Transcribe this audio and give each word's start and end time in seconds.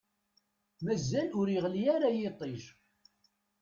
Mazal 0.83 1.29
ur 1.41 1.47
yeɣli 1.51 1.81
ara 1.95 2.09
yiṭij. 2.17 2.61